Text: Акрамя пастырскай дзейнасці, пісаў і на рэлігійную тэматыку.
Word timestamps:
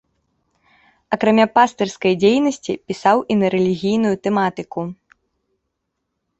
Акрамя 1.17 1.45
пастырскай 1.57 2.13
дзейнасці, 2.23 2.73
пісаў 2.93 3.17
і 3.35 3.39
на 3.45 3.55
рэлігійную 3.59 4.15
тэматыку. 4.27 4.81